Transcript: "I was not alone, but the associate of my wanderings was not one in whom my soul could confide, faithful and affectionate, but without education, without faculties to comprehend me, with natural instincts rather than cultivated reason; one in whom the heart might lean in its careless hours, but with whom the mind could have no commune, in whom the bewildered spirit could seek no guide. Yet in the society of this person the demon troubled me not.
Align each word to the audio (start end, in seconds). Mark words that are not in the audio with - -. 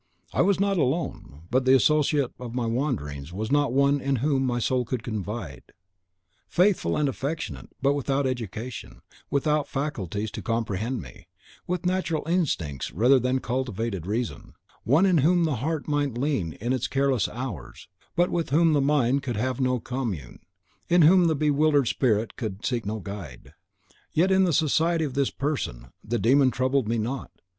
"I 0.33 0.41
was 0.41 0.59
not 0.59 0.77
alone, 0.79 1.43
but 1.51 1.65
the 1.65 1.75
associate 1.75 2.31
of 2.39 2.55
my 2.55 2.65
wanderings 2.65 3.31
was 3.31 3.51
not 3.51 3.71
one 3.71 4.01
in 4.01 4.15
whom 4.15 4.43
my 4.47 4.57
soul 4.57 4.83
could 4.83 5.03
confide, 5.03 5.61
faithful 6.47 6.97
and 6.97 7.07
affectionate, 7.07 7.69
but 7.83 7.93
without 7.93 8.25
education, 8.25 9.01
without 9.29 9.67
faculties 9.67 10.31
to 10.31 10.41
comprehend 10.41 11.03
me, 11.03 11.27
with 11.67 11.85
natural 11.85 12.27
instincts 12.27 12.91
rather 12.91 13.19
than 13.19 13.41
cultivated 13.41 14.07
reason; 14.07 14.55
one 14.85 15.05
in 15.05 15.19
whom 15.19 15.43
the 15.43 15.57
heart 15.57 15.87
might 15.87 16.17
lean 16.17 16.53
in 16.53 16.73
its 16.73 16.87
careless 16.87 17.29
hours, 17.29 17.87
but 18.15 18.31
with 18.31 18.49
whom 18.49 18.73
the 18.73 18.81
mind 18.81 19.21
could 19.21 19.35
have 19.37 19.61
no 19.61 19.79
commune, 19.79 20.39
in 20.89 21.03
whom 21.03 21.25
the 21.25 21.35
bewildered 21.35 21.87
spirit 21.87 22.35
could 22.35 22.65
seek 22.65 22.87
no 22.87 22.99
guide. 22.99 23.53
Yet 24.13 24.31
in 24.31 24.45
the 24.45 24.51
society 24.53 25.05
of 25.05 25.13
this 25.13 25.29
person 25.29 25.89
the 26.03 26.17
demon 26.17 26.49
troubled 26.49 26.87
me 26.87 26.97
not. 26.97 27.29